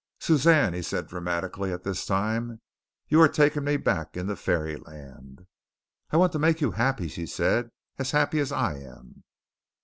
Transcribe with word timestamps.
"Suzanne," 0.19 0.73
he 0.73 0.81
said 0.81 1.05
dramatically 1.05 1.71
at 1.71 1.83
this 1.83 2.07
time, 2.07 2.59
"you 3.07 3.21
are 3.21 3.27
taking 3.27 3.63
me 3.63 3.77
back 3.77 4.17
into 4.17 4.35
fairyland." 4.35 5.45
"I 6.09 6.17
want 6.17 6.31
to 6.31 6.39
make 6.39 6.59
you 6.59 6.71
happy," 6.71 7.07
she 7.07 7.27
said, 7.27 7.69
"as 7.99 8.09
happy 8.09 8.39
as 8.39 8.51
I 8.51 8.79
am." 8.79 9.23